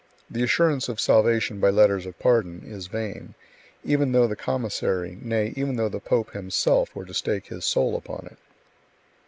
The 0.31 0.41
assurance 0.41 0.89
of 0.89 0.99
salvation 0.99 1.59
by 1.59 1.69
letters 1.69 2.07
of 2.07 2.17
pardon 2.17 2.63
is 2.65 2.87
vain, 2.87 3.35
even 3.83 4.13
though 4.13 4.25
the 4.25 4.35
commissary, 4.35 5.19
nay, 5.21 5.53
even 5.55 5.75
though 5.75 5.89
the 5.89 5.99
pope 5.99 6.33
himself, 6.33 6.95
were 6.95 7.05
to 7.05 7.13
stake 7.13 7.49
his 7.49 7.65
soul 7.65 7.95
upon 7.95 8.25
it. 8.25 8.37